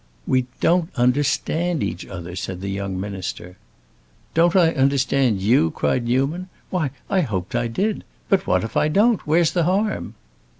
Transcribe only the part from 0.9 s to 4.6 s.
understand each other," said the young minister. "Don't